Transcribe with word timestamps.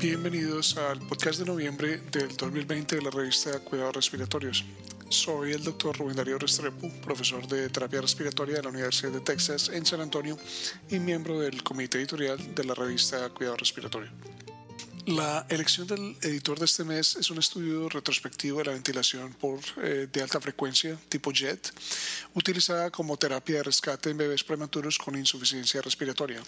Bienvenidos 0.00 0.78
al 0.78 0.98
podcast 0.98 1.40
de 1.40 1.44
noviembre 1.44 1.98
del 2.10 2.34
2020 2.34 2.96
de 2.96 3.02
la 3.02 3.10
revista 3.10 3.60
Cuidados 3.60 3.96
Respiratorios. 3.96 4.64
Soy 5.10 5.52
el 5.52 5.62
doctor 5.62 5.94
Rubén 5.98 6.16
Darío 6.16 6.38
Restrepo, 6.38 6.90
profesor 7.02 7.46
de 7.46 7.68
terapia 7.68 8.00
respiratoria 8.00 8.56
de 8.56 8.62
la 8.62 8.70
Universidad 8.70 9.12
de 9.12 9.20
Texas 9.20 9.68
en 9.68 9.84
San 9.84 10.00
Antonio 10.00 10.38
y 10.88 10.98
miembro 10.98 11.38
del 11.38 11.62
comité 11.62 11.98
editorial 11.98 12.54
de 12.54 12.64
la 12.64 12.72
revista 12.72 13.28
Cuidado 13.28 13.58
Respiratorio. 13.58 14.10
La 15.04 15.44
elección 15.50 15.86
del 15.86 16.16
editor 16.22 16.58
de 16.58 16.64
este 16.64 16.84
mes 16.84 17.16
es 17.16 17.30
un 17.30 17.38
estudio 17.38 17.90
retrospectivo 17.90 18.60
de 18.60 18.64
la 18.64 18.72
ventilación 18.72 19.34
por, 19.34 19.60
eh, 19.82 20.08
de 20.10 20.22
alta 20.22 20.40
frecuencia 20.40 20.98
tipo 21.10 21.30
JET, 21.30 21.74
utilizada 22.32 22.90
como 22.90 23.18
terapia 23.18 23.56
de 23.56 23.64
rescate 23.64 24.08
en 24.08 24.16
bebés 24.16 24.44
prematuros 24.44 24.96
con 24.96 25.14
insuficiencia 25.14 25.82
respiratoria. 25.82 26.42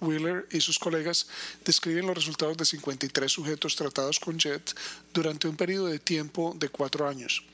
Wheeler 0.00 0.46
y 0.50 0.60
sus 0.60 0.78
colegas 0.78 1.26
describen 1.64 2.06
los 2.06 2.16
resultados 2.16 2.56
de 2.56 2.64
53 2.64 3.30
sujetos 3.30 3.76
tratados 3.76 4.18
con 4.18 4.38
JET 4.38 4.74
durante 5.12 5.48
un 5.48 5.56
periodo 5.56 5.86
de 5.86 5.98
tiempo 5.98 6.54
de 6.58 6.68
cuatro 6.68 7.08
años 7.08 7.44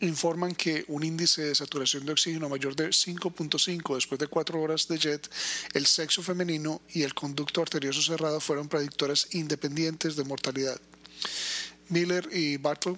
informan 0.00 0.54
que 0.54 0.84
un 0.88 1.02
índice 1.02 1.42
de 1.42 1.54
saturación 1.54 2.06
de 2.06 2.12
oxígeno 2.12 2.48
mayor 2.48 2.76
de 2.76 2.88
5.5 2.88 3.94
después 3.94 4.18
de 4.18 4.26
4 4.26 4.60
horas 4.60 4.88
de 4.88 4.98
jet, 4.98 5.28
el 5.74 5.86
sexo 5.86 6.22
femenino 6.22 6.80
y 6.92 7.02
el 7.02 7.14
conducto 7.14 7.62
arterioso 7.62 8.02
cerrado 8.02 8.40
fueron 8.40 8.68
predictores 8.68 9.28
independientes 9.32 10.16
de 10.16 10.24
mortalidad. 10.24 10.80
Miller 11.88 12.28
y 12.32 12.56
Bartle 12.58 12.96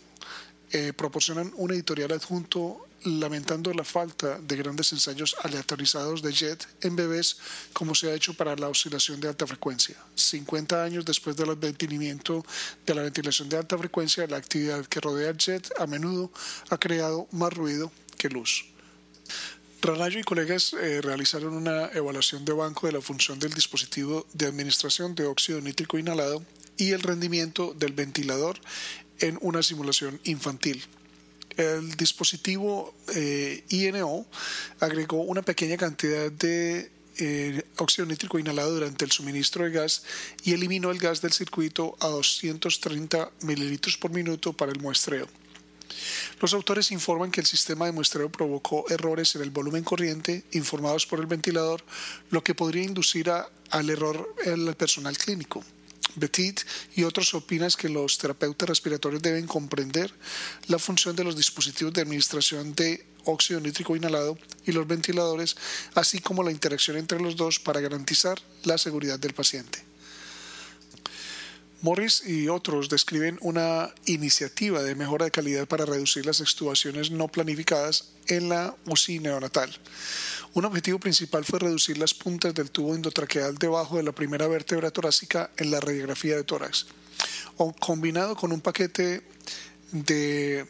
eh, 0.73 0.93
proporcionan 0.93 1.53
un 1.57 1.73
editorial 1.73 2.13
adjunto 2.13 2.87
lamentando 3.05 3.73
la 3.73 3.85
falta 3.85 4.39
de 4.39 4.57
grandes 4.57 4.93
ensayos 4.93 5.37
aleatorizados 5.43 6.23
de 6.23 6.33
JET 6.33 6.67
en 6.83 6.97
bebés 6.97 7.39
como 7.73 7.95
se 7.95 8.11
ha 8.11 8.15
hecho 8.15 8.35
para 8.35 8.57
la 8.57 8.69
oscilación 8.69 9.21
de 9.21 9.29
alta 9.29 9.47
frecuencia. 9.47 9.97
50 10.15 10.85
años 10.85 11.05
después 11.05 11.37
del 11.37 11.51
advenimiento 11.51 12.45
de 12.85 12.95
la 12.95 13.03
ventilación 13.03 13.49
de 13.49 13.57
alta 13.57 13.79
frecuencia, 13.79 14.27
la 14.27 14.37
actividad 14.37 14.85
que 14.87 15.01
rodea 15.01 15.31
el 15.31 15.39
JET 15.39 15.71
a 15.79 15.87
menudo 15.87 16.31
ha 16.69 16.79
creado 16.79 17.27
más 17.33 17.53
ruido 17.53 17.91
que 18.19 18.29
luz. 18.29 18.67
Ranayo 19.83 20.21
y 20.21 20.25
colegas 20.25 20.75
eh, 20.75 21.01
realizaron 21.01 21.55
una 21.55 21.87
evaluación 21.93 22.45
de 22.45 22.53
banco 22.53 22.87
de 22.87 22.93
la 22.93 23.01
función 23.01 23.39
del 23.39 23.55
dispositivo 23.55 24.27
de 24.35 24.47
administración 24.47 25.15
de 25.15 25.25
óxido 25.25 25.61
nítrico 25.63 25.99
inhalado 25.99 26.45
y 26.77 26.93
el 26.93 27.01
rendimiento 27.01 27.73
del 27.75 27.95
ventilador 27.95 28.61
en 29.21 29.39
una 29.41 29.63
simulación 29.63 30.21
infantil 30.25 30.87
el 31.57 31.97
dispositivo 31.97 32.95
eh, 33.15 33.65
INO 33.69 34.27
agregó 34.81 35.23
una 35.23 35.43
pequeña 35.43 35.77
cantidad 35.77 36.31
de 36.31 36.91
eh, 37.19 37.63
óxido 37.77 38.07
nítrico 38.07 38.39
inhalado 38.39 38.75
durante 38.75 39.05
el 39.05 39.11
suministro 39.11 39.65
de 39.65 39.73
gas 39.73 40.05
y 40.45 40.53
eliminó 40.53 40.91
el 40.91 40.99
gas 40.99 41.21
del 41.21 41.33
circuito 41.33 41.97
a 42.01 42.07
230 42.07 43.31
mililitros 43.43 43.99
por 43.99 44.11
minuto 44.11 44.53
para 44.53 44.73
el 44.73 44.81
muestreo. 44.81 45.29
Los 46.41 46.55
autores 46.55 46.91
informan 46.93 47.31
que 47.31 47.41
el 47.41 47.47
sistema 47.47 47.87
de 47.87 47.93
muestreo 47.93 48.31
provocó 48.31 48.87
errores 48.89 49.35
en 49.35 49.43
el 49.43 49.51
volumen 49.51 49.85
corriente 49.85 50.45
informados 50.53 51.07
por 51.07 51.21
el 51.21 51.27
ventilador, 51.27 51.85
lo 52.31 52.43
que 52.43 52.55
podría 52.55 52.85
inducir 52.85 53.31
al 53.31 53.91
error 53.91 54.35
al 54.47 54.75
personal 54.77 55.19
clínico. 55.19 55.63
Petit 56.21 56.61
y 56.95 57.03
otros 57.03 57.35
opinan 57.35 57.71
que 57.77 57.89
los 57.89 58.19
terapeutas 58.19 58.69
respiratorios 58.69 59.23
deben 59.23 59.47
comprender 59.47 60.13
la 60.69 60.79
función 60.79 61.17
de 61.17 61.25
los 61.25 61.37
dispositivos 61.37 61.93
de 61.93 62.03
administración 62.03 62.75
de 62.75 63.05
óxido 63.25 63.61
nítrico 63.61 63.97
inhalado 63.97 64.39
y 64.65 64.73
los 64.73 64.87
ventiladores, 64.87 65.57
así 65.95 66.21
como 66.21 66.43
la 66.43 66.53
interacción 66.53 66.97
entre 66.97 67.21
los 67.21 67.37
dos 67.37 67.59
para 67.59 67.81
garantizar 67.81 68.41
la 68.65 68.79
seguridad 68.79 69.19
del 69.19 69.35
paciente. 69.35 69.91
Morris 71.83 72.23
y 72.27 72.49
otros 72.49 72.91
describen 72.91 73.39
una 73.41 73.95
iniciativa 74.05 74.83
de 74.83 74.95
mejora 74.95 75.25
de 75.25 75.31
calidad 75.31 75.67
para 75.67 75.87
reducir 75.87 76.27
las 76.27 76.41
extubaciones 76.43 77.11
no 77.11 77.29
planificadas 77.29 78.13
en 78.27 78.51
la 78.51 78.77
UCI 78.85 79.21
neonatal. 79.21 79.75
Un 80.53 80.65
objetivo 80.65 80.99
principal 80.99 81.45
fue 81.45 81.61
reducir 81.61 81.97
las 81.97 82.13
puntas 82.13 82.53
del 82.55 82.73
tubo 82.73 82.97
endotraqueal 82.97 83.57
debajo 83.57 83.99
de 83.99 84.03
la 84.03 84.11
primera 84.11 84.49
vértebra 84.49 84.91
torácica 84.91 85.51
en 85.57 85.71
la 85.71 85.79
radiografía 85.79 86.35
de 86.35 86.43
tórax. 86.43 86.87
O 87.57 87.73
combinado 87.73 88.35
con 88.35 88.51
un 88.51 88.61
paquete 88.61 89.23
de 89.93 90.67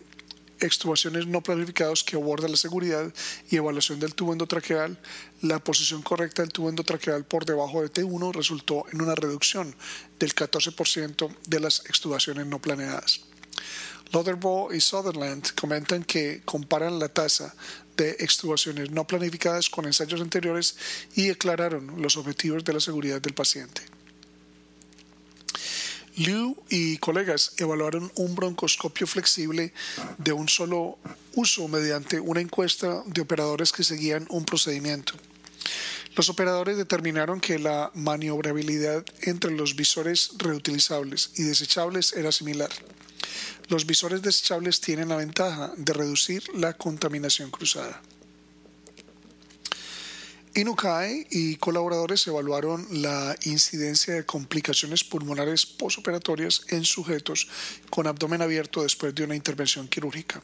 extubaciones 0.60 1.26
no 1.26 1.40
planificados 1.40 2.04
que 2.04 2.16
aborda 2.16 2.46
la 2.46 2.58
seguridad 2.58 3.10
y 3.50 3.56
evaluación 3.56 3.98
del 3.98 4.14
tubo 4.14 4.32
endotraqueal, 4.32 4.98
la 5.40 5.58
posición 5.60 6.02
correcta 6.02 6.42
del 6.42 6.52
tubo 6.52 6.68
endotraqueal 6.68 7.24
por 7.24 7.46
debajo 7.46 7.80
de 7.80 7.90
T1 7.90 8.34
resultó 8.34 8.84
en 8.92 9.00
una 9.00 9.14
reducción 9.14 9.74
del 10.18 10.34
14% 10.34 11.34
de 11.46 11.60
las 11.60 11.80
extubaciones 11.86 12.46
no 12.46 12.60
planeadas. 12.60 13.22
Loderbo 14.12 14.72
y 14.74 14.80
Sutherland 14.80 15.54
comentan 15.54 16.02
que 16.02 16.42
comparan 16.44 16.98
la 16.98 17.08
tasa 17.08 17.54
de 18.00 18.16
extubaciones 18.20 18.90
no 18.90 19.06
planificadas 19.06 19.68
con 19.68 19.84
ensayos 19.84 20.20
anteriores 20.20 20.76
y 21.14 21.28
declararon 21.28 22.00
los 22.00 22.16
objetivos 22.16 22.64
de 22.64 22.72
la 22.72 22.80
seguridad 22.80 23.20
del 23.20 23.34
paciente. 23.34 23.82
Liu 26.16 26.56
y 26.70 26.96
colegas 26.96 27.52
evaluaron 27.58 28.10
un 28.16 28.34
broncoscopio 28.34 29.06
flexible 29.06 29.72
de 30.18 30.32
un 30.32 30.48
solo 30.48 30.98
uso 31.34 31.68
mediante 31.68 32.18
una 32.20 32.40
encuesta 32.40 33.02
de 33.06 33.20
operadores 33.20 33.70
que 33.70 33.84
seguían 33.84 34.26
un 34.30 34.44
procedimiento. 34.44 35.12
Los 36.16 36.28
operadores 36.28 36.76
determinaron 36.76 37.40
que 37.40 37.58
la 37.58 37.90
maniobrabilidad 37.94 39.04
entre 39.22 39.52
los 39.52 39.76
visores 39.76 40.30
reutilizables 40.38 41.30
y 41.36 41.42
desechables 41.44 42.14
era 42.14 42.32
similar. 42.32 42.70
Los 43.68 43.86
visores 43.86 44.22
desechables 44.22 44.80
tienen 44.80 45.08
la 45.08 45.16
ventaja 45.16 45.72
de 45.76 45.92
reducir 45.92 46.42
la 46.54 46.72
contaminación 46.74 47.50
cruzada. 47.50 48.02
Inukai 50.52 51.28
y 51.30 51.56
colaboradores 51.56 52.26
evaluaron 52.26 52.84
la 52.90 53.36
incidencia 53.44 54.14
de 54.14 54.26
complicaciones 54.26 55.04
pulmonares 55.04 55.64
posoperatorias 55.64 56.62
en 56.70 56.84
sujetos 56.84 57.46
con 57.88 58.08
abdomen 58.08 58.42
abierto 58.42 58.82
después 58.82 59.14
de 59.14 59.22
una 59.22 59.36
intervención 59.36 59.86
quirúrgica. 59.86 60.42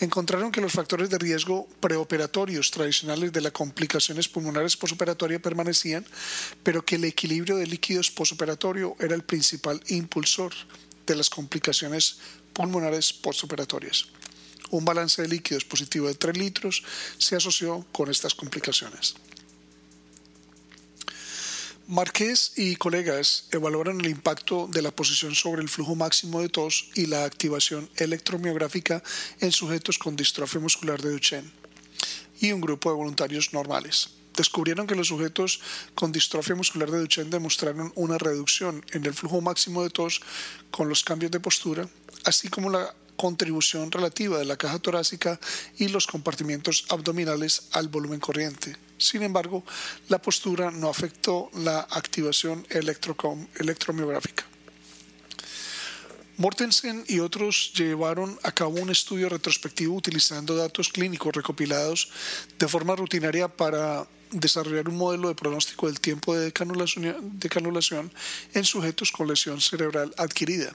Encontraron 0.00 0.52
que 0.52 0.60
los 0.60 0.72
factores 0.72 1.08
de 1.08 1.18
riesgo 1.18 1.66
preoperatorios 1.80 2.70
tradicionales 2.70 3.32
de 3.32 3.40
las 3.40 3.52
complicaciones 3.52 4.28
pulmonares 4.28 4.76
posoperatorias 4.76 5.40
permanecían, 5.40 6.04
pero 6.62 6.84
que 6.84 6.96
el 6.96 7.04
equilibrio 7.04 7.56
de 7.56 7.66
líquidos 7.66 8.10
posoperatorio 8.10 8.96
era 9.00 9.14
el 9.14 9.22
principal 9.22 9.82
impulsor 9.88 10.52
de 11.06 11.16
las 11.16 11.30
complicaciones 11.30 12.18
pulmonares 12.52 13.12
postoperatorias. 13.12 14.06
Un 14.70 14.84
balance 14.84 15.20
de 15.20 15.28
líquidos 15.28 15.64
positivo 15.64 16.06
de 16.08 16.14
3 16.14 16.36
litros 16.36 16.82
se 17.18 17.36
asoció 17.36 17.86
con 17.92 18.10
estas 18.10 18.34
complicaciones. 18.34 19.14
Marqués 21.88 22.52
y 22.56 22.76
colegas 22.76 23.48
evaluaron 23.50 24.00
el 24.00 24.06
impacto 24.06 24.68
de 24.68 24.80
la 24.80 24.92
posición 24.92 25.34
sobre 25.34 25.60
el 25.62 25.68
flujo 25.68 25.94
máximo 25.94 26.40
de 26.40 26.48
tos 26.48 26.88
y 26.94 27.06
la 27.06 27.24
activación 27.24 27.90
electromiográfica 27.96 29.02
en 29.40 29.52
sujetos 29.52 29.98
con 29.98 30.16
distrofia 30.16 30.60
muscular 30.60 31.02
de 31.02 31.10
Duchenne 31.10 31.50
y 32.40 32.52
un 32.52 32.60
grupo 32.60 32.88
de 32.88 32.96
voluntarios 32.96 33.52
normales 33.52 34.21
descubrieron 34.36 34.86
que 34.86 34.94
los 34.94 35.08
sujetos 35.08 35.60
con 35.94 36.12
distrofia 36.12 36.54
muscular 36.54 36.90
de 36.90 37.00
Duchenne 37.00 37.30
demostraron 37.30 37.92
una 37.94 38.18
reducción 38.18 38.84
en 38.92 39.04
el 39.06 39.14
flujo 39.14 39.40
máximo 39.40 39.82
de 39.82 39.90
tos 39.90 40.20
con 40.70 40.88
los 40.88 41.04
cambios 41.04 41.30
de 41.30 41.40
postura, 41.40 41.88
así 42.24 42.48
como 42.48 42.70
la 42.70 42.94
contribución 43.16 43.90
relativa 43.92 44.38
de 44.38 44.44
la 44.44 44.56
caja 44.56 44.78
torácica 44.78 45.38
y 45.78 45.88
los 45.88 46.06
compartimientos 46.06 46.86
abdominales 46.88 47.68
al 47.72 47.88
volumen 47.88 48.20
corriente. 48.20 48.76
Sin 48.98 49.22
embargo, 49.22 49.64
la 50.08 50.20
postura 50.20 50.70
no 50.70 50.88
afectó 50.88 51.50
la 51.54 51.80
activación 51.90 52.66
electromiográfica. 52.70 54.46
Mortensen 56.36 57.04
y 57.06 57.20
otros 57.20 57.72
llevaron 57.74 58.38
a 58.42 58.52
cabo 58.52 58.80
un 58.80 58.90
estudio 58.90 59.28
retrospectivo 59.28 59.94
utilizando 59.94 60.56
datos 60.56 60.88
clínicos 60.88 61.34
recopilados 61.34 62.08
de 62.58 62.68
forma 62.68 62.96
rutinaria 62.96 63.48
para 63.48 64.06
desarrollar 64.32 64.88
un 64.88 64.96
modelo 64.96 65.28
de 65.28 65.34
pronóstico 65.34 65.86
del 65.86 66.00
tiempo 66.00 66.34
de 66.34 66.46
decanulación, 66.46 68.12
en 68.54 68.64
sujetos 68.64 69.12
con 69.12 69.28
lesión 69.28 69.60
cerebral 69.60 70.14
adquirida. 70.16 70.74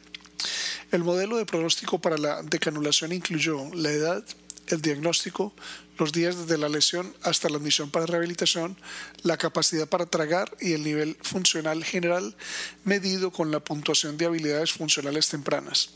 El 0.92 1.04
modelo 1.04 1.38
de 1.38 1.46
pronóstico 1.46 2.00
para 2.00 2.18
la 2.18 2.42
decanulación 2.44 3.12
incluyó 3.12 3.70
la 3.74 3.92
edad, 3.92 4.24
el 4.68 4.82
diagnóstico, 4.82 5.54
los 5.98 6.12
días 6.12 6.38
desde 6.38 6.58
la 6.58 6.70
lesión 6.70 7.14
hasta 7.24 7.50
la 7.50 7.58
admisión 7.58 7.90
para 7.90 8.06
rehabilitación, 8.06 8.78
la 9.24 9.38
capacidad 9.38 9.88
para 9.88 10.06
tragar 10.06 10.56
y 10.62 10.74
el 10.74 10.84
nivel 10.84 11.18
funcional 11.22 11.84
general 11.84 12.36
medido 12.84 13.32
con 13.32 13.52
la 13.52 13.60
puntuación 13.60 14.18
de 14.18 14.26
habilidades 14.26 14.72
funcionales 14.72 15.28
tempranas. 15.30 15.90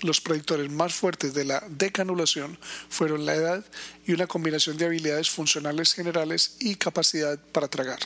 Los 0.00 0.20
predictores 0.20 0.70
más 0.70 0.94
fuertes 0.94 1.34
de 1.34 1.44
la 1.44 1.62
decanulación 1.68 2.58
fueron 2.88 3.26
la 3.26 3.34
edad 3.34 3.64
y 4.06 4.12
una 4.12 4.26
combinación 4.26 4.76
de 4.76 4.86
habilidades 4.86 5.30
funcionales 5.30 5.92
generales 5.92 6.56
y 6.58 6.74
capacidad 6.76 7.38
para 7.52 7.68
tragar. 7.68 8.00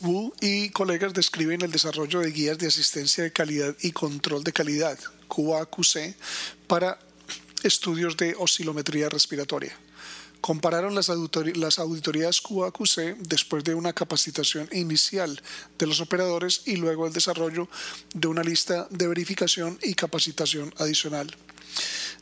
Wu 0.00 0.32
y 0.40 0.70
colegas 0.70 1.12
describen 1.12 1.62
el 1.62 1.72
desarrollo 1.72 2.20
de 2.20 2.30
guías 2.30 2.58
de 2.58 2.68
asistencia 2.68 3.24
de 3.24 3.32
calidad 3.32 3.76
y 3.82 3.92
control 3.92 4.44
de 4.44 4.52
calidad, 4.52 4.98
QAQC, 5.28 6.14
para 6.66 6.98
estudios 7.62 8.16
de 8.16 8.34
oscilometría 8.38 9.08
respiratoria. 9.08 9.76
Compararon 10.40 10.94
las, 10.94 11.08
auditorías 11.08 12.40
QAQC 12.40 13.18
después 13.18 13.64
de 13.64 13.74
una 13.74 13.92
capacitación 13.92 14.68
inicial 14.72 15.42
de 15.78 15.86
los 15.86 16.00
operadores 16.00 16.62
y 16.66 16.76
luego 16.76 17.06
el 17.06 17.12
desarrollo 17.12 17.68
de 18.14 18.28
una 18.28 18.42
lista 18.42 18.86
de 18.90 19.08
verificación 19.08 19.78
y 19.82 19.94
capacitación 19.94 20.72
adicional. 20.78 21.34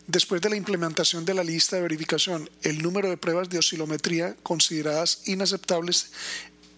Después 0.06 0.40
de 0.40 0.50
la 0.50 0.56
implementación 0.56 1.24
de 1.24 1.34
la 1.34 1.44
lista 1.44 1.76
de 1.76 1.82
verificación, 1.82 2.48
el 2.62 2.80
número 2.80 3.08
de 3.08 3.16
pruebas 3.16 3.50
de 3.50 3.58
oscilometría 3.58 4.36
consideradas 4.42 5.22
inaceptables 5.26 6.10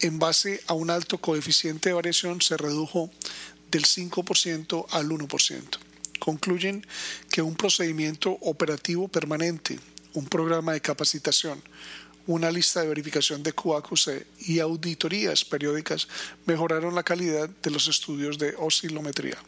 en 0.00 0.18
base 0.18 0.62
a 0.66 0.74
un 0.74 0.90
alto 0.90 1.18
coeficiente 1.18 1.90
de 1.90 1.94
variación 1.94 2.40
se 2.40 2.56
redujo 2.56 3.10
del 3.70 3.84
5% 3.84 4.86
al 4.90 5.08
1%. 5.08 5.62
Concluyen 6.18 6.86
que 7.30 7.42
un 7.42 7.54
procedimiento 7.54 8.32
operativo 8.40 9.08
permanente 9.08 9.78
un 10.14 10.26
programa 10.26 10.72
de 10.72 10.80
capacitación, 10.80 11.62
una 12.26 12.50
lista 12.50 12.82
de 12.82 12.88
verificación 12.88 13.42
de 13.42 13.52
QAQC 13.52 14.26
y 14.40 14.58
auditorías 14.60 15.44
periódicas 15.44 16.08
mejoraron 16.44 16.94
la 16.94 17.02
calidad 17.02 17.48
de 17.48 17.70
los 17.70 17.88
estudios 17.88 18.38
de 18.38 18.54
oscilometría. 18.58 19.38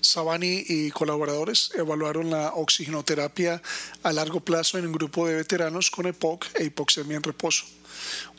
Sabani 0.00 0.64
y 0.68 0.90
colaboradores 0.90 1.72
evaluaron 1.74 2.30
la 2.30 2.54
oxigenoterapia 2.54 3.60
a 4.04 4.12
largo 4.12 4.40
plazo 4.40 4.78
en 4.78 4.86
un 4.86 4.92
grupo 4.92 5.26
de 5.26 5.34
veteranos 5.34 5.90
con 5.90 6.06
EPOC 6.06 6.46
e 6.54 6.64
hipoxemia 6.66 7.16
en 7.16 7.22
reposo. 7.24 7.64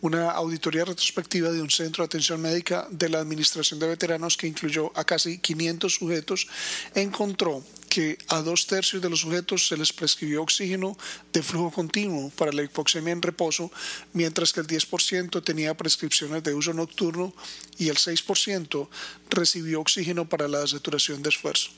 Una 0.01 0.31
auditoría 0.31 0.85
retrospectiva 0.85 1.51
de 1.51 1.61
un 1.61 1.69
centro 1.69 2.03
de 2.03 2.05
atención 2.05 2.41
médica 2.41 2.87
de 2.89 3.09
la 3.09 3.19
Administración 3.19 3.79
de 3.79 3.87
Veteranos 3.87 4.37
que 4.37 4.47
incluyó 4.47 4.91
a 4.95 5.03
casi 5.03 5.39
500 5.39 5.93
sujetos 5.93 6.47
encontró 6.95 7.61
que 7.89 8.17
a 8.27 8.41
dos 8.41 8.67
tercios 8.67 9.01
de 9.01 9.09
los 9.09 9.21
sujetos 9.21 9.67
se 9.67 9.75
les 9.75 9.91
prescribió 9.91 10.43
oxígeno 10.43 10.97
de 11.33 11.41
flujo 11.41 11.71
continuo 11.71 12.29
para 12.29 12.53
la 12.53 12.63
hipoxemia 12.63 13.11
en 13.11 13.21
reposo, 13.21 13.71
mientras 14.13 14.53
que 14.53 14.61
el 14.61 14.67
10% 14.67 15.43
tenía 15.43 15.75
prescripciones 15.75 16.43
de 16.43 16.53
uso 16.53 16.73
nocturno 16.73 17.33
y 17.77 17.89
el 17.89 17.97
6% 17.97 18.87
recibió 19.29 19.81
oxígeno 19.81 20.29
para 20.29 20.47
la 20.47 20.65
saturación 20.67 21.23
de 21.23 21.29
esfuerzo. 21.29 21.71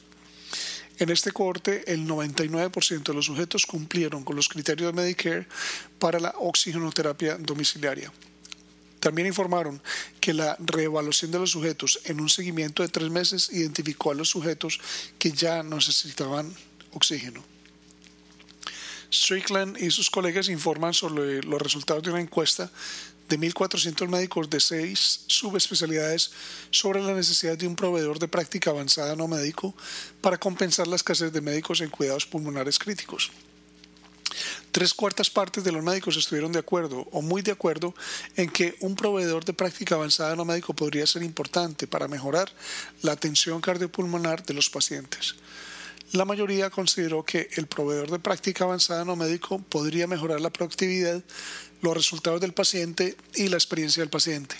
En 0.99 1.09
este 1.09 1.31
corte, 1.31 1.91
el 1.91 2.05
99% 2.05 3.03
de 3.03 3.13
los 3.13 3.25
sujetos 3.25 3.65
cumplieron 3.65 4.23
con 4.23 4.35
los 4.35 4.47
criterios 4.49 4.93
de 4.93 5.01
Medicare 5.01 5.47
para 5.97 6.19
la 6.19 6.35
oxigenoterapia 6.37 7.37
domiciliaria. 7.37 8.11
También 9.01 9.27
informaron 9.27 9.81
que 10.19 10.31
la 10.31 10.55
reevaluación 10.59 11.31
de 11.31 11.39
los 11.39 11.49
sujetos 11.49 11.99
en 12.05 12.21
un 12.21 12.29
seguimiento 12.29 12.83
de 12.83 12.89
tres 12.89 13.09
meses 13.09 13.49
identificó 13.51 14.11
a 14.11 14.13
los 14.13 14.29
sujetos 14.29 14.79
que 15.17 15.31
ya 15.31 15.63
no 15.63 15.77
necesitaban 15.77 16.53
oxígeno. 16.93 17.43
Strickland 19.11 19.77
y 19.81 19.89
sus 19.89 20.11
colegas 20.11 20.49
informan 20.49 20.93
sobre 20.93 21.41
los 21.41 21.59
resultados 21.59 22.03
de 22.03 22.11
una 22.11 22.21
encuesta 22.21 22.71
de 23.27 23.39
1.400 23.39 24.07
médicos 24.07 24.49
de 24.51 24.59
seis 24.59 25.21
subespecialidades 25.25 26.31
sobre 26.69 27.01
la 27.01 27.13
necesidad 27.13 27.57
de 27.57 27.65
un 27.65 27.75
proveedor 27.75 28.19
de 28.19 28.27
práctica 28.27 28.69
avanzada 28.69 29.15
no 29.15 29.27
médico 29.27 29.73
para 30.21 30.37
compensar 30.37 30.87
la 30.87 30.95
escasez 30.95 31.33
de 31.33 31.41
médicos 31.41 31.81
en 31.81 31.89
cuidados 31.89 32.27
pulmonares 32.27 32.77
críticos. 32.77 33.31
Tres 34.71 34.93
cuartas 34.93 35.29
partes 35.29 35.65
de 35.65 35.71
los 35.71 35.83
médicos 35.83 36.15
estuvieron 36.15 36.53
de 36.53 36.59
acuerdo 36.59 37.07
o 37.11 37.21
muy 37.21 37.41
de 37.41 37.51
acuerdo 37.51 37.93
en 38.37 38.49
que 38.49 38.75
un 38.79 38.95
proveedor 38.95 39.43
de 39.43 39.53
práctica 39.53 39.95
avanzada 39.95 40.35
no 40.35 40.45
médico 40.45 40.73
podría 40.73 41.05
ser 41.05 41.23
importante 41.23 41.87
para 41.87 42.07
mejorar 42.07 42.49
la 43.01 43.11
atención 43.11 43.59
cardiopulmonar 43.59 44.45
de 44.45 44.53
los 44.53 44.69
pacientes. 44.69 45.35
La 46.13 46.25
mayoría 46.25 46.69
consideró 46.69 47.23
que 47.23 47.49
el 47.55 47.67
proveedor 47.67 48.11
de 48.11 48.19
práctica 48.19 48.63
avanzada 48.63 49.03
no 49.03 49.15
médico 49.15 49.59
podría 49.59 50.07
mejorar 50.07 50.39
la 50.39 50.49
productividad, 50.49 51.21
los 51.81 51.93
resultados 51.93 52.39
del 52.39 52.53
paciente 52.53 53.17
y 53.35 53.49
la 53.49 53.57
experiencia 53.57 54.01
del 54.01 54.09
paciente. 54.09 54.55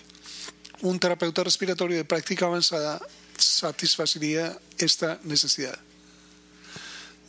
Un 0.82 1.00
terapeuta 1.00 1.44
respiratorio 1.44 1.98
de 1.98 2.06
práctica 2.06 2.46
avanzada 2.48 3.02
satisfacería 3.38 4.58
esta 4.78 5.20
necesidad. 5.24 5.80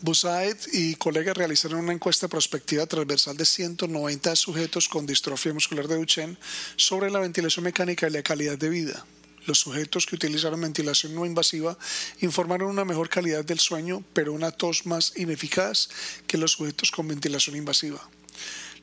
Busaid 0.03 0.57
y 0.73 0.97
colegas 0.97 1.37
realizaron 1.37 1.79
una 1.79 1.93
encuesta 1.93 2.27
prospectiva 2.27 2.87
transversal 2.87 3.37
de 3.37 3.45
190 3.45 4.35
sujetos 4.35 4.89
con 4.89 5.07
distrofia 5.07 5.55
muscular 5.55 5.87
de 5.87 5.95
Duchenne 5.95 6.37
sobre 6.75 7.09
la 7.09 7.21
ventilación 7.21 7.65
mecánica 7.65 8.09
y 8.09 8.11
la 8.11 8.25
calidad 8.25 8.59
de 8.59 8.69
vida. 8.69 9.07
Los 9.47 9.61
sujetos 9.61 10.07
que 10.07 10.17
utilizaron 10.17 10.61
ventilación 10.61 11.15
no 11.15 11.25
invasiva 11.25 11.79
informaron 12.21 12.69
una 12.69 12.85
mejor 12.85 13.09
calidad 13.09 13.45
del 13.45 13.61
sueño, 13.61 14.03
pero 14.13 14.33
una 14.33 14.51
tos 14.51 14.87
más 14.87 15.13
ineficaz 15.15 15.89
que 16.27 16.37
los 16.37 16.51
sujetos 16.51 16.91
con 16.91 17.07
ventilación 17.07 17.55
invasiva. 17.55 18.03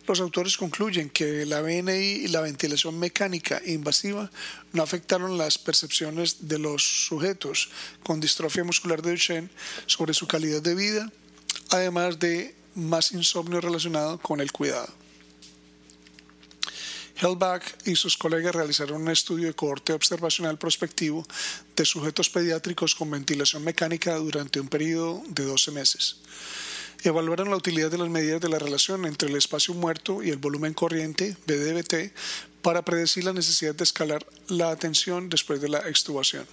Los 0.10 0.22
autores 0.22 0.58
concluyen 0.58 1.12
que 1.12 1.46
la 1.46 1.62
BNI 1.62 2.26
y 2.26 2.28
la 2.30 2.42
ventilación 2.42 2.98
mecánica 2.98 3.62
invasiva 3.64 4.32
no 4.74 4.82
afectaron 4.82 5.38
las 5.38 5.60
percepciones 5.60 6.48
de 6.48 6.58
los 6.58 6.82
sujetos 7.06 7.70
con 8.02 8.20
distrofia 8.20 8.64
muscular 8.64 9.04
de 9.04 9.12
Duchenne 9.12 9.52
sobre 9.86 10.16
su 10.16 10.26
calidad 10.26 10.64
de 10.64 10.74
vida, 10.74 11.12
además 11.70 12.18
de 12.18 12.56
más 12.74 13.12
insomnio 13.12 13.62
relacionado 13.62 14.18
con 14.18 14.42
el 14.42 14.52
cuidado. 14.52 14.92
Hellback 17.22 17.86
y 17.86 17.96
sus 17.96 18.18
colegas 18.18 18.56
realizaron 18.56 19.04
un 19.04 19.12
estudio 19.12 19.46
de 19.46 19.54
cohorte 19.54 19.94
observacional 19.94 20.58
prospectivo 20.58 21.24
de 21.76 21.86
sujetos 21.86 22.32
pediátricos 22.32 22.96
con 22.96 23.12
ventilación 23.12 23.64
mecánica 23.64 24.16
durante 24.16 24.60
un 24.60 24.70
periodo 24.70 25.22
de 25.28 25.44
12 25.44 25.70
meses 25.70 26.16
evaluaron 27.04 27.50
la 27.50 27.56
utilidad 27.56 27.92
de 27.92 27.98
las 27.98 28.10
medidas 28.10 28.42
de 28.42 28.50
la 28.50 28.60
relación 28.60 29.06
entre 29.06 29.30
el 29.30 29.36
espacio 29.36 29.74
muerto 29.74 30.22
y 30.22 30.30
el 30.30 30.38
volumen 30.38 30.74
corriente, 30.74 31.36
BDBT, 31.48 32.14
para 32.62 32.84
predecir 32.84 33.24
la 33.24 33.34
necesidad 33.34 33.76
de 33.76 33.84
escalar 33.84 34.26
la 34.48 34.72
atención 34.72 35.30
después 35.30 35.62
de 35.62 35.70
la 35.70 35.80
extubación. 35.88 36.46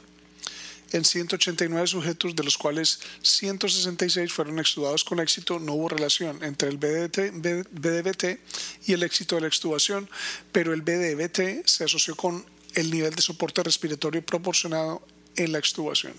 En 0.93 1.05
189 1.05 1.89
sujetos, 1.89 2.37
de 2.37 2.45
los 2.45 2.57
cuales 2.57 3.01
166 3.23 4.33
fueron 4.33 4.61
extubados 4.61 5.03
con 5.03 5.19
éxito, 5.19 5.59
no 5.59 5.73
hubo 5.73 5.89
relación 5.89 6.43
entre 6.45 6.69
el 6.69 6.77
BDBT 6.79 8.39
y 8.87 8.93
el 8.93 9.03
éxito 9.03 9.35
de 9.35 9.41
la 9.41 9.49
extubación, 9.49 10.09
pero 10.53 10.73
el 10.73 10.83
BDBT 10.83 11.67
se 11.67 11.85
asoció 11.85 12.15
con 12.15 12.47
el 12.75 12.91
nivel 12.91 13.15
de 13.15 13.23
soporte 13.23 13.65
respiratorio 13.65 14.25
proporcionado 14.25 15.03
en 15.35 15.51
la 15.51 15.59
extubación. 15.59 16.15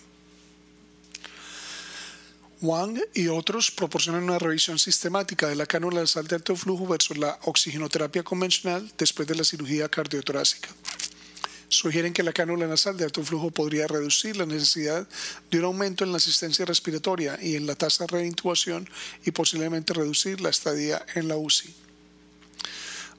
Wang 2.62 3.00
y 3.14 3.28
otros 3.28 3.70
proporcionan 3.70 4.24
una 4.24 4.40
revisión 4.40 4.80
sistemática 4.80 5.48
de 5.48 5.56
la 5.56 5.68
cánula 5.68 6.02
nasal 6.02 6.28
de 6.28 6.38
alto 6.38 6.56
flujo 6.56 6.88
versus 6.88 7.16
la 7.18 7.38
oxigenoterapia 7.44 8.24
convencional 8.24 8.92
después 8.98 9.28
de 9.28 9.36
la 9.36 9.44
cirugía 9.44 9.88
cardiotorácica. 9.90 10.70
Sugieren 11.70 12.14
que 12.14 12.24
la 12.24 12.34
cánula 12.34 12.66
nasal 12.66 12.98
de 12.98 13.04
alto 13.04 13.24
flujo 13.24 13.52
podría 13.52 13.86
reducir 13.88 14.38
la 14.38 14.48
necesidad 14.48 15.08
de 15.52 15.60
un 15.60 15.66
aumento 15.66 16.04
en 16.04 16.12
la 16.12 16.18
asistencia 16.18 16.66
respiratoria 16.66 17.38
y 17.40 17.56
en 17.56 17.68
la 17.68 17.76
tasa 17.76 18.06
de 18.06 18.18
reintubación 18.18 18.90
y 19.24 19.32
posiblemente 19.32 19.94
reducir 19.94 20.42
la 20.42 20.50
estadía 20.50 21.06
en 21.14 21.28
la 21.28 21.38
UCI. 21.38 21.87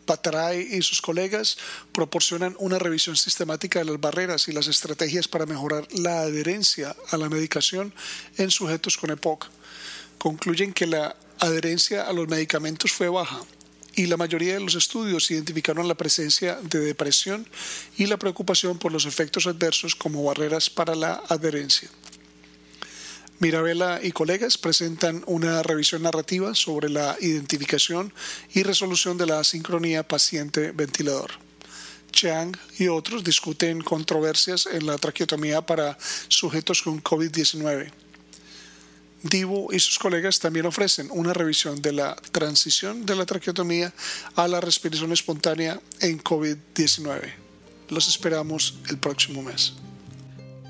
Bataray 0.08 0.74
y 0.74 0.82
sus 0.82 1.00
colegas 1.00 1.58
proporcionan 1.92 2.56
una 2.58 2.78
revisión 2.78 3.16
sistemática 3.16 3.78
de 3.78 3.84
las 3.84 4.00
barreras 4.00 4.48
y 4.48 4.52
las 4.52 4.66
estrategias 4.66 5.28
para 5.28 5.46
mejorar 5.46 5.86
la 5.92 6.22
adherencia 6.22 6.96
a 7.10 7.16
la 7.16 7.28
medicación 7.28 7.94
en 8.38 8.50
sujetos 8.50 8.96
con 8.96 9.10
EPOC. 9.10 9.46
Concluyen 10.18 10.72
que 10.72 10.86
la 10.86 11.14
adherencia 11.38 12.08
a 12.08 12.12
los 12.12 12.26
medicamentos 12.26 12.90
fue 12.90 13.08
baja 13.08 13.40
y 13.94 14.06
la 14.06 14.16
mayoría 14.16 14.54
de 14.54 14.60
los 14.60 14.74
estudios 14.74 15.30
identificaron 15.30 15.86
la 15.86 15.94
presencia 15.96 16.58
de 16.62 16.80
depresión 16.80 17.46
y 17.96 18.06
la 18.06 18.16
preocupación 18.16 18.78
por 18.78 18.92
los 18.92 19.06
efectos 19.06 19.46
adversos 19.46 19.94
como 19.94 20.24
barreras 20.24 20.70
para 20.70 20.94
la 20.94 21.22
adherencia. 21.28 21.88
Mirabella 23.40 24.00
y 24.02 24.10
colegas 24.10 24.58
presentan 24.58 25.22
una 25.26 25.62
revisión 25.62 26.02
narrativa 26.02 26.56
sobre 26.56 26.88
la 26.88 27.16
identificación 27.20 28.12
y 28.52 28.64
resolución 28.64 29.16
de 29.16 29.26
la 29.26 29.44
sincronía 29.44 30.06
paciente-ventilador. 30.06 31.30
Chang 32.10 32.56
y 32.78 32.88
otros 32.88 33.22
discuten 33.22 33.80
controversias 33.80 34.66
en 34.66 34.86
la 34.86 34.98
traqueotomía 34.98 35.64
para 35.64 35.96
sujetos 36.26 36.82
con 36.82 37.00
COVID-19. 37.00 37.92
Divo 39.22 39.72
y 39.72 39.78
sus 39.78 40.00
colegas 40.00 40.40
también 40.40 40.66
ofrecen 40.66 41.08
una 41.12 41.32
revisión 41.32 41.80
de 41.80 41.92
la 41.92 42.16
transición 42.32 43.06
de 43.06 43.14
la 43.14 43.24
traqueotomía 43.24 43.92
a 44.34 44.48
la 44.48 44.60
respiración 44.60 45.12
espontánea 45.12 45.80
en 46.00 46.20
COVID-19. 46.20 47.32
Los 47.90 48.08
esperamos 48.08 48.78
el 48.88 48.98
próximo 48.98 49.42
mes. 49.42 49.74